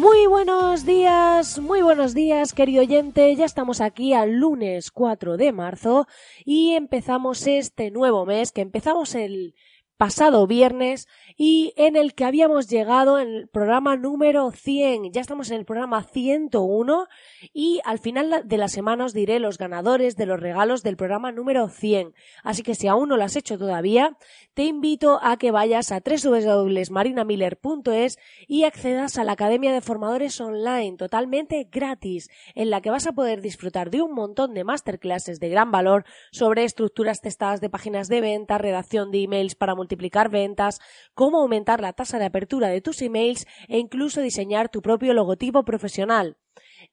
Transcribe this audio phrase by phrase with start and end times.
[0.00, 3.36] Muy buenos días, muy buenos días, querido oyente.
[3.36, 6.06] Ya estamos aquí al lunes 4 de marzo
[6.42, 9.54] y empezamos este nuevo mes que empezamos el
[10.00, 11.06] pasado viernes
[11.36, 15.12] y en el que habíamos llegado en el programa número 100.
[15.12, 17.06] Ya estamos en el programa 101
[17.52, 21.32] y al final de la semana os diré los ganadores de los regalos del programa
[21.32, 22.14] número 100.
[22.42, 24.16] Así que si aún no lo has hecho todavía,
[24.54, 30.96] te invito a que vayas a www.marinamiller.es y accedas a la Academia de Formadores Online
[30.96, 35.50] totalmente gratis, en la que vas a poder disfrutar de un montón de masterclasses de
[35.50, 40.80] gran valor sobre estructuras testadas de páginas de venta, redacción de emails para multiplicar ventas,
[41.14, 45.64] cómo aumentar la tasa de apertura de tus emails e incluso diseñar tu propio logotipo
[45.64, 46.36] profesional.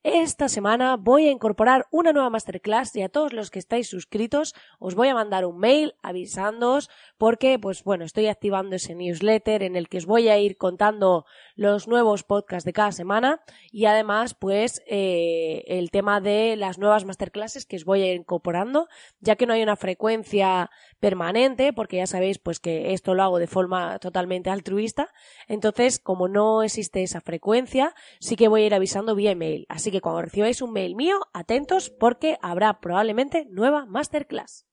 [0.03, 4.53] Esta semana voy a incorporar una nueva masterclass y a todos los que estáis suscritos
[4.79, 9.75] os voy a mandar un mail avisándoos porque, pues bueno, estoy activando ese newsletter en
[9.75, 11.25] el que os voy a ir contando
[11.55, 17.03] los nuevos podcasts de cada semana y además, pues, eh, el tema de las nuevas
[17.03, 18.87] masterclasses que os voy a ir incorporando,
[19.19, 23.39] ya que no hay una frecuencia permanente, porque ya sabéis, pues, que esto lo hago
[23.39, 25.09] de forma totalmente altruista.
[25.47, 29.65] Entonces, como no existe esa frecuencia, sí que voy a ir avisando vía email.
[29.69, 34.65] Así que cuando recibáis un mail mío, atentos porque habrá probablemente nueva masterclass.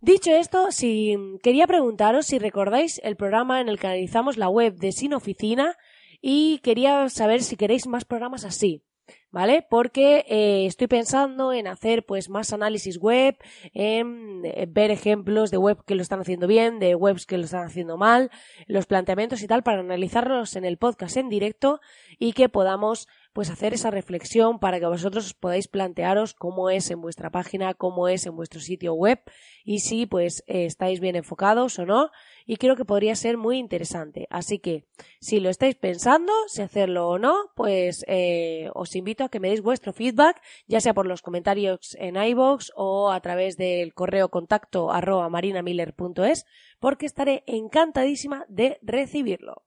[0.00, 4.76] Dicho esto, si quería preguntaros si recordáis el programa en el que analizamos la web
[4.76, 5.76] de Sin Oficina
[6.22, 8.82] y quería saber si queréis más programas así.
[9.30, 9.64] ¿vale?
[9.68, 13.36] Porque eh, estoy pensando en hacer pues más análisis web,
[13.72, 17.44] en eh, ver ejemplos de web que lo están haciendo bien, de webs que lo
[17.44, 18.30] están haciendo mal,
[18.66, 21.80] los planteamientos y tal para analizarlos en el podcast en directo
[22.18, 27.00] y que podamos pues hacer esa reflexión para que vosotros podáis plantearos cómo es en
[27.00, 29.20] vuestra página, cómo es en vuestro sitio web
[29.64, 32.10] y si pues eh, estáis bien enfocados o no
[32.46, 34.26] y creo que podría ser muy interesante.
[34.30, 34.84] Así que
[35.20, 39.48] si lo estáis pensando, si hacerlo o no, pues eh, os invito a que me
[39.48, 44.30] deis vuestro feedback, ya sea por los comentarios en iBox o a través del correo
[44.30, 46.46] contacto arroba marinamiller.es,
[46.80, 49.62] porque estaré encantadísima de recibirlo.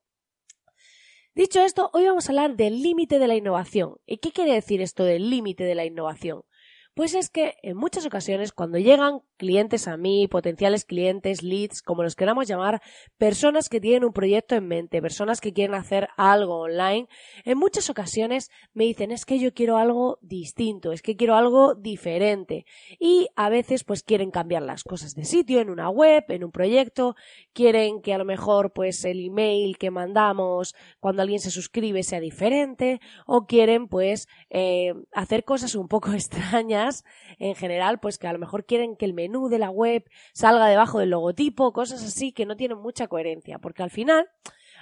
[1.36, 3.96] Dicho esto, hoy vamos a hablar del límite de la innovación.
[4.06, 6.44] ¿Y qué quiere decir esto del límite de la innovación?
[6.94, 12.04] Pues es que en muchas ocasiones cuando llegan clientes a mí, potenciales clientes, leads, como
[12.04, 12.82] los queramos llamar,
[13.18, 17.08] personas que tienen un proyecto en mente, personas que quieren hacer algo online,
[17.44, 21.74] en muchas ocasiones me dicen es que yo quiero algo distinto, es que quiero algo
[21.74, 22.64] diferente
[23.00, 26.52] y a veces pues quieren cambiar las cosas de sitio en una web, en un
[26.52, 27.16] proyecto,
[27.52, 32.20] quieren que a lo mejor pues el email que mandamos cuando alguien se suscribe sea
[32.20, 36.83] diferente o quieren pues eh, hacer cosas un poco extrañas
[37.38, 40.66] en general, pues que a lo mejor quieren que el menú de la web salga
[40.66, 44.28] debajo del logotipo, cosas así que no tienen mucha coherencia, porque al final,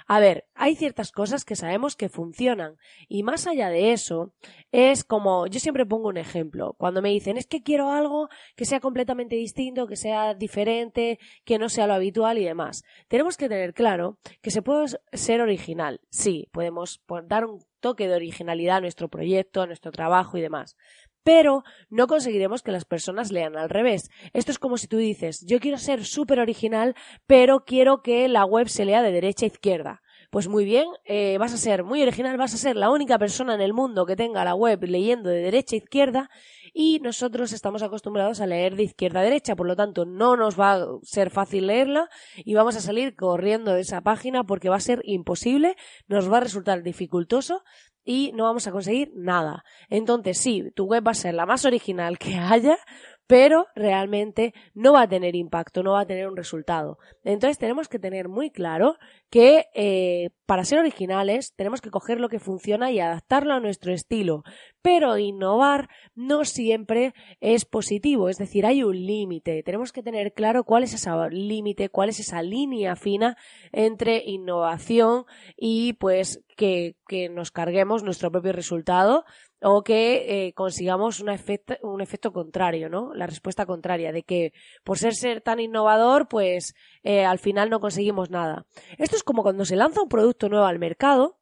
[0.07, 2.77] a ver, hay ciertas cosas que sabemos que funcionan.
[3.07, 4.33] Y más allá de eso
[4.71, 8.65] es como yo siempre pongo un ejemplo, cuando me dicen es que quiero algo que
[8.65, 12.83] sea completamente distinto, que sea diferente, que no sea lo habitual y demás.
[13.07, 18.15] Tenemos que tener claro que se puede ser original, sí, podemos dar un toque de
[18.15, 20.77] originalidad a nuestro proyecto, a nuestro trabajo y demás
[21.23, 24.11] pero no conseguiremos que las personas lean al revés.
[24.33, 28.45] Esto es como si tú dices, yo quiero ser súper original, pero quiero que la
[28.45, 30.02] web se lea de derecha a izquierda.
[30.33, 33.53] Pues muy bien, eh, vas a ser muy original, vas a ser la única persona
[33.53, 36.29] en el mundo que tenga la web leyendo de derecha a izquierda
[36.73, 40.59] y nosotros estamos acostumbrados a leer de izquierda a derecha, por lo tanto no nos
[40.59, 44.77] va a ser fácil leerla y vamos a salir corriendo de esa página porque va
[44.77, 45.75] a ser imposible,
[46.07, 47.61] nos va a resultar dificultoso
[48.03, 49.63] y no vamos a conseguir nada.
[49.87, 52.77] Entonces sí, tu web va a ser la más original que haya,
[53.27, 56.97] pero realmente no va a tener impacto, no va a tener un resultado.
[57.23, 58.97] Entonces tenemos que tener muy claro
[59.29, 63.93] que eh, para ser originales tenemos que coger lo que funciona y adaptarlo a nuestro
[63.93, 64.43] estilo,
[64.81, 70.63] pero innovar no siempre es positivo, es decir, hay un límite, tenemos que tener claro
[70.63, 73.37] cuál es ese límite, cuál es esa línea fina
[73.71, 75.25] entre innovación
[75.55, 79.25] y pues que, que nos carguemos nuestro propio resultado
[79.61, 83.13] o que eh, consigamos un efecto, un efecto contrario, ¿no?
[83.13, 84.53] La respuesta contraria, de que
[84.83, 86.73] por ser, ser tan innovador, pues
[87.03, 88.65] eh, al final no conseguimos nada.
[88.97, 91.37] Esto es como cuando se lanza un producto nuevo al mercado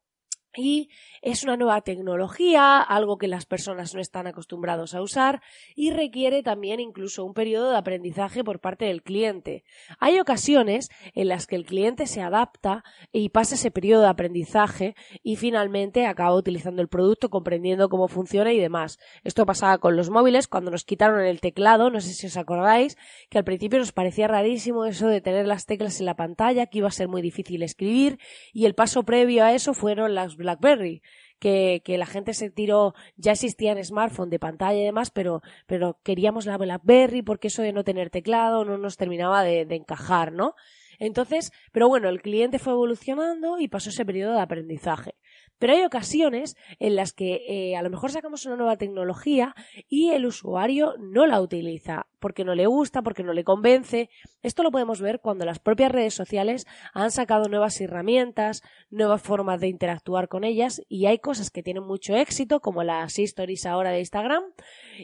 [0.56, 0.90] y
[1.22, 5.40] es una nueva tecnología, algo que las personas no están acostumbrados a usar
[5.74, 9.64] y requiere también incluso un periodo de aprendizaje por parte del cliente.
[9.98, 14.94] Hay ocasiones en las que el cliente se adapta y pasa ese periodo de aprendizaje
[15.22, 18.98] y finalmente acaba utilizando el producto, comprendiendo cómo funciona y demás.
[19.24, 22.96] Esto pasaba con los móviles cuando nos quitaron el teclado, no sé si os acordáis,
[23.30, 26.78] que al principio nos parecía rarísimo eso de tener las teclas en la pantalla, que
[26.78, 28.18] iba a ser muy difícil escribir
[28.52, 31.02] y el paso previo a eso fueron las BlackBerry
[31.42, 35.98] que, que la gente se tiró, ya existían smartphones de pantalla y demás, pero, pero
[36.04, 40.54] queríamos la BlackBerry porque eso de no tener teclado no nos terminaba de, encajar, ¿no?
[41.00, 45.16] Entonces, pero bueno, el cliente fue evolucionando y pasó ese periodo de aprendizaje.
[45.58, 49.54] Pero hay ocasiones en las que eh, a lo mejor sacamos una nueva tecnología
[49.88, 54.08] y el usuario no la utiliza porque no le gusta, porque no le convence.
[54.42, 59.60] Esto lo podemos ver cuando las propias redes sociales han sacado nuevas herramientas, nuevas formas
[59.60, 63.90] de interactuar con ellas y hay cosas que tienen mucho éxito, como las stories ahora
[63.90, 64.44] de Instagram,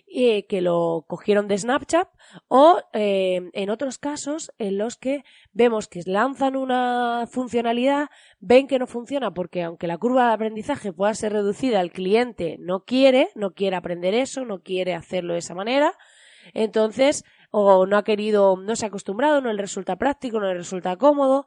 [0.07, 2.09] eh, que lo cogieron de Snapchat,
[2.47, 8.79] o eh, en otros casos en los que vemos que lanzan una funcionalidad, ven que
[8.79, 13.31] no funciona porque aunque la curva de aprendizaje pueda ser reducida, el cliente no quiere,
[13.35, 15.95] no quiere aprender eso, no quiere hacerlo de esa manera,
[16.55, 20.55] entonces, o no ha querido, no se ha acostumbrado, no le resulta práctico, no le
[20.55, 21.47] resulta cómodo,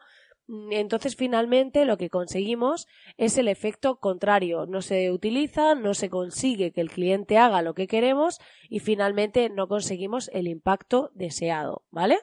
[0.71, 4.65] entonces finalmente lo que conseguimos es el efecto contrario.
[4.65, 8.39] No se utiliza, no se consigue que el cliente haga lo que queremos
[8.69, 12.17] y finalmente no conseguimos el impacto deseado, ¿vale?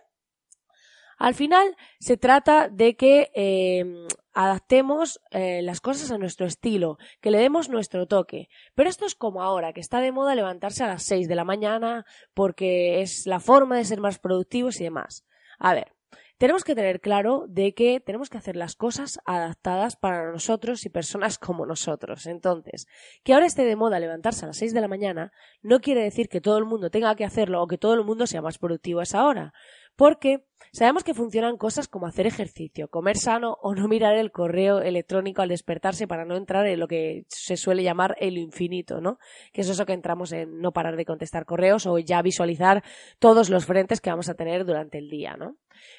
[1.19, 7.33] Al final se trata de que eh, adaptemos eh, las cosas a nuestro estilo, que
[7.33, 8.49] le demos nuestro toque.
[8.77, 11.45] Pero esto es como ahora, que está de moda levantarse a las 6 de la
[11.45, 15.27] mañana porque es la forma de ser más productivos y demás.
[15.59, 15.93] A ver,
[16.39, 20.89] tenemos que tener claro de que tenemos que hacer las cosas adaptadas para nosotros y
[20.89, 22.27] personas como nosotros.
[22.27, 22.87] Entonces,
[23.25, 25.33] que ahora esté de moda levantarse a las 6 de la mañana
[25.63, 28.29] no quiere decir que todo el mundo tenga que hacerlo o que todo el mundo
[28.29, 29.53] sea más productivo a esa hora.
[29.97, 34.81] Porque sabemos que funcionan cosas como hacer ejercicio, comer sano o no mirar el correo
[34.81, 39.19] electrónico al despertarse para no entrar en lo que se suele llamar el infinito, ¿no?
[39.53, 42.83] Que es eso que entramos en no parar de contestar correos o ya visualizar
[43.19, 45.57] todos los frentes que vamos a tener durante el día, ¿no?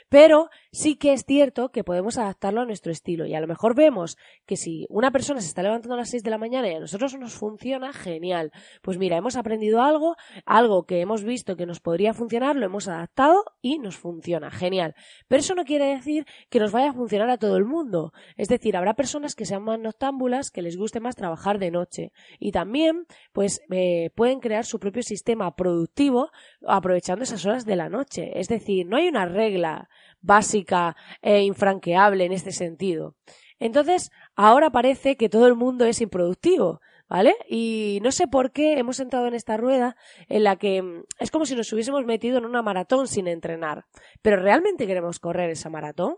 [0.09, 3.75] Pero sí que es cierto que podemos adaptarlo a nuestro estilo y a lo mejor
[3.75, 6.75] vemos que si una persona se está levantando a las 6 de la mañana y
[6.75, 8.51] a nosotros nos funciona, genial.
[8.81, 12.87] Pues mira, hemos aprendido algo, algo que hemos visto que nos podría funcionar, lo hemos
[12.87, 14.93] adaptado y nos funciona, genial.
[15.27, 18.11] Pero eso no quiere decir que nos vaya a funcionar a todo el mundo.
[18.37, 22.11] Es decir, habrá personas que sean más noctámbulas, que les guste más trabajar de noche
[22.39, 26.29] y también pues eh, pueden crear su propio sistema productivo
[26.67, 28.39] aprovechando esas horas de la noche.
[28.39, 29.89] Es decir, no hay una regla
[30.21, 33.15] básica e infranqueable en este sentido.
[33.59, 36.79] Entonces, ahora parece que todo el mundo es improductivo,
[37.09, 37.35] ¿vale?
[37.49, 39.95] Y no sé por qué hemos entrado en esta rueda
[40.27, 43.85] en la que mm, es como si nos hubiésemos metido en una maratón sin entrenar.
[44.21, 46.17] Pero ¿realmente queremos correr esa maratón?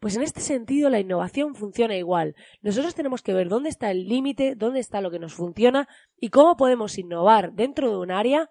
[0.00, 2.34] Pues en este sentido la innovación funciona igual.
[2.60, 6.30] Nosotros tenemos que ver dónde está el límite, dónde está lo que nos funciona y
[6.30, 8.50] cómo podemos innovar dentro de un área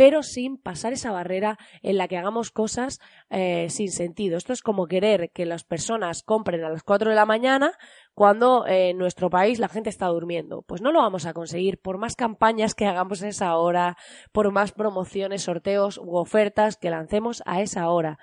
[0.00, 4.38] pero sin pasar esa barrera en la que hagamos cosas eh, sin sentido.
[4.38, 7.72] Esto es como querer que las personas compren a las 4 de la mañana
[8.14, 10.62] cuando eh, en nuestro país la gente está durmiendo.
[10.62, 13.96] Pues no lo vamos a conseguir por más campañas que hagamos a esa hora,
[14.32, 18.18] por más promociones, sorteos u ofertas que lancemos a esa hora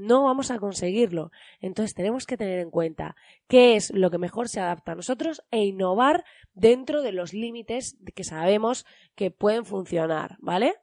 [0.00, 1.30] no vamos a conseguirlo.
[1.60, 3.16] Entonces tenemos que tener en cuenta
[3.48, 7.98] qué es lo que mejor se adapta a nosotros e innovar dentro de los límites
[8.14, 10.76] que sabemos que pueden funcionar, ¿vale?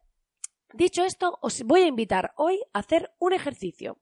[0.71, 3.97] Dicho esto, os voy a invitar hoy a hacer un ejercicio.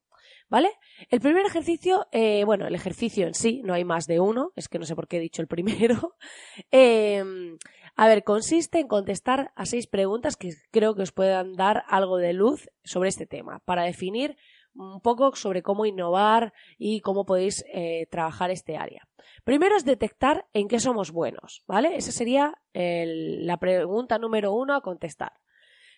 [0.47, 0.69] ¿Vale?
[1.09, 4.67] El primer ejercicio, eh, bueno, el ejercicio en sí, no hay más de uno, es
[4.67, 6.15] que no sé por qué he dicho el primero.
[6.71, 7.57] Em,
[7.95, 12.17] a ver, consiste en contestar a seis preguntas que creo que os puedan dar algo
[12.17, 14.37] de luz sobre este tema, para definir
[14.75, 19.07] un poco sobre cómo innovar y cómo podéis eh, trabajar este área.
[19.43, 21.95] Primero es detectar en qué somos buenos, ¿vale?
[21.95, 25.31] Esa sería la pregunta número uno a contestar.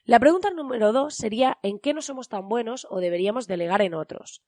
[0.08, 3.94] La pregunta número dos sería ¿en qué no somos tan buenos o deberíamos delegar en
[3.94, 4.42] otros?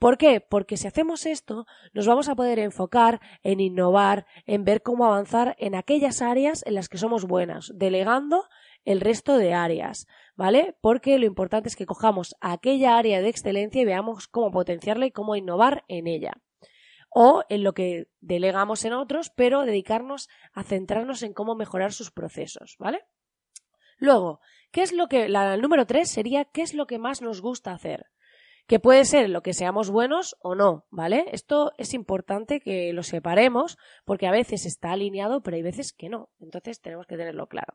[0.00, 0.40] ¿Por qué?
[0.40, 5.54] Porque si hacemos esto, nos vamos a poder enfocar en innovar, en ver cómo avanzar
[5.60, 8.48] en aquellas áreas en las que somos buenas, delegando
[8.84, 10.76] el resto de áreas, ¿vale?
[10.80, 15.12] Porque lo importante es que cojamos aquella área de excelencia y veamos cómo potenciarla y
[15.12, 16.42] cómo innovar en ella.
[17.08, 22.10] O en lo que delegamos en otros, pero dedicarnos a centrarnos en cómo mejorar sus
[22.10, 23.06] procesos, ¿vale?
[23.98, 27.40] Luego, ¿qué es lo que, la número tres sería, ¿qué es lo que más nos
[27.40, 28.06] gusta hacer?
[28.66, 31.26] Que puede ser lo que seamos buenos o no, ¿vale?
[31.32, 36.08] Esto es importante que lo separemos porque a veces está alineado, pero hay veces que
[36.08, 36.30] no.
[36.40, 37.74] Entonces tenemos que tenerlo claro.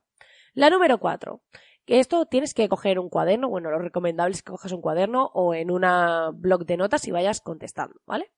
[0.54, 1.44] La número cuatro.
[1.86, 5.54] Esto tienes que coger un cuaderno, bueno, lo recomendable es que cojas un cuaderno o
[5.54, 8.32] en una blog de notas y vayas contestando, ¿vale?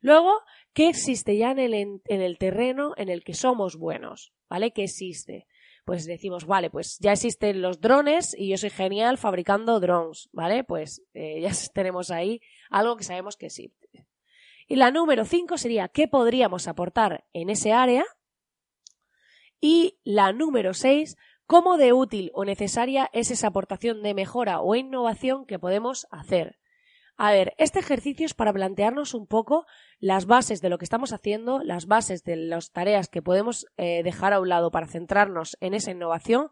[0.00, 0.32] Luego,
[0.72, 4.32] ¿qué existe ya en el, en el terreno en el que somos buenos?
[4.48, 4.72] ¿Vale?
[4.72, 5.46] ¿Qué existe?
[5.84, 10.64] Pues decimos, vale, pues ya existen los drones y yo soy genial fabricando drones, ¿vale?
[10.64, 14.06] Pues eh, ya tenemos ahí algo que sabemos que existe.
[14.68, 18.04] Y la número 5 sería qué podríamos aportar en ese área.
[19.60, 24.76] Y la número 6, cómo de útil o necesaria es esa aportación de mejora o
[24.76, 26.59] innovación que podemos hacer.
[27.22, 29.66] A ver, este ejercicio es para plantearnos un poco
[29.98, 34.02] las bases de lo que estamos haciendo, las bases de las tareas que podemos eh,
[34.02, 36.48] dejar a un lado para centrarnos en esa innovación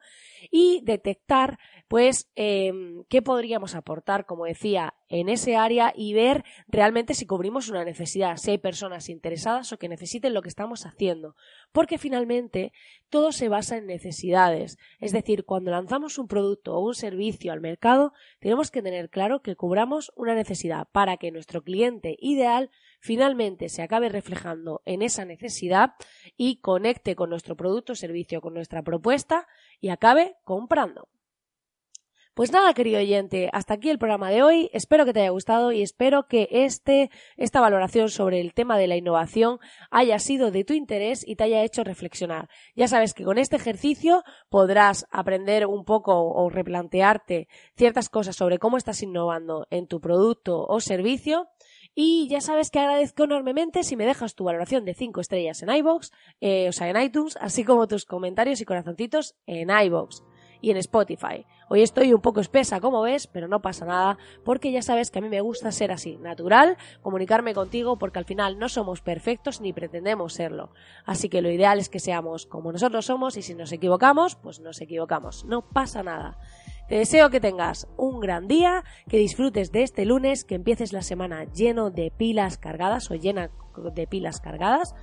[0.51, 1.59] y detectar,
[1.89, 7.71] pues, em, qué podríamos aportar, como decía, en ese área y ver realmente si cubrimos
[7.71, 11.35] una necesidad, si hay personas interesadas o que necesiten lo que estamos haciendo.
[11.73, 12.73] Porque finalmente
[13.09, 14.77] todo se basa en necesidades.
[15.01, 19.41] Es decir, cuando lanzamos un producto o un servicio al mercado, tenemos que tener claro
[19.41, 25.25] que cubramos una necesidad para que nuestro cliente ideal finalmente se acabe reflejando en esa
[25.25, 25.93] necesidad
[26.37, 29.47] y conecte con nuestro producto o servicio, con nuestra propuesta
[29.81, 31.09] y acabe comprando.
[32.39, 34.71] Pues nada, querido oyente, hasta aquí el programa de hoy.
[34.73, 38.87] Espero que te haya gustado y espero que este, esta valoración sobre el tema de
[38.87, 39.59] la innovación
[39.91, 42.49] haya sido de tu interés y te haya hecho reflexionar.
[42.77, 48.61] Ya sabes que con este ejercicio podrás aprender un poco o replantearte ciertas cosas sobre
[48.61, 51.49] cómo estás innovando en tu producto o servicio
[51.93, 55.71] y ya sabes que agradezco enormemente si me dejas tu valoración de 5 estrellas en
[55.71, 60.23] iBox, eh, o sea, en iTunes, así como tus comentarios y corazoncitos en iBox
[60.61, 61.47] y en Spotify.
[61.69, 65.19] Hoy estoy un poco espesa, como ves, pero no pasa nada, porque ya sabes que
[65.19, 69.61] a mí me gusta ser así, natural, comunicarme contigo, porque al final no somos perfectos
[69.61, 70.71] ni pretendemos serlo.
[71.05, 74.61] Así que lo ideal es que seamos como nosotros somos y si nos equivocamos, pues
[74.61, 75.45] nos equivocamos.
[75.45, 76.39] No pasa nada.
[76.89, 81.03] Te deseo que tengas un gran día, que disfrutes de este lunes, que empieces la
[81.03, 83.51] semana lleno de pilas cargadas o llena
[83.93, 84.95] de pilas cargadas.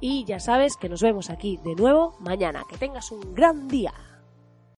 [0.00, 2.62] Y ya sabes que nos vemos aquí de nuevo mañana.
[2.70, 3.92] Que tengas un gran día.